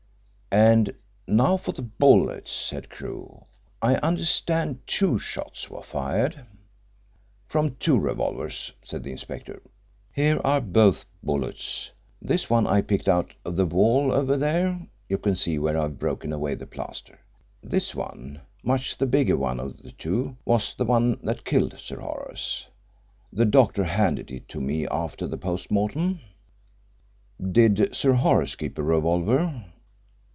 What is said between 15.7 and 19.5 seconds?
I've broken away the plaster. This one much the bigger